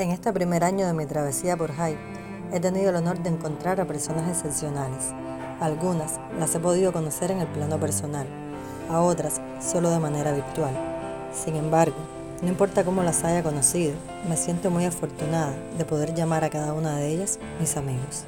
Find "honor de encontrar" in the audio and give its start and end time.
2.96-3.82